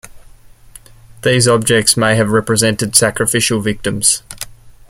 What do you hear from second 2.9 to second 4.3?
sacrificial victims.